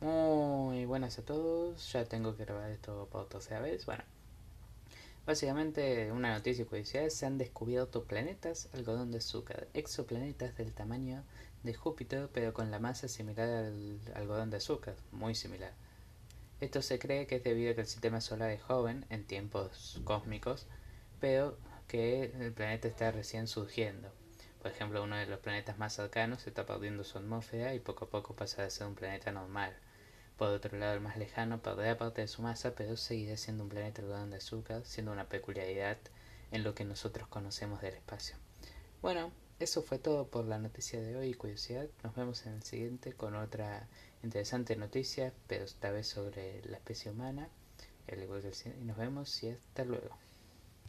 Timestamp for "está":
22.88-23.12, 26.46-26.66